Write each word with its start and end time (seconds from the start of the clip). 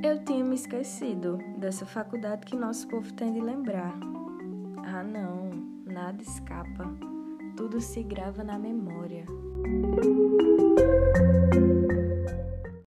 Eu 0.00 0.24
tinha 0.24 0.44
me 0.44 0.54
esquecido 0.54 1.38
dessa 1.58 1.84
faculdade 1.84 2.46
que 2.46 2.56
nosso 2.56 2.86
povo 2.86 3.12
tem 3.14 3.32
de 3.32 3.40
lembrar. 3.40 3.92
Ah, 4.84 5.02
não, 5.02 5.50
nada 5.84 6.22
escapa, 6.22 6.84
tudo 7.56 7.80
se 7.80 8.04
grava 8.04 8.44
na 8.44 8.56
memória. 8.56 9.26